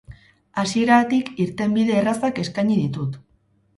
[0.61, 3.21] Hasieratik irtenbide errazak eskaini ditut.